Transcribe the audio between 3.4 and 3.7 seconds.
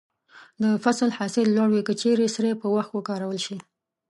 شي.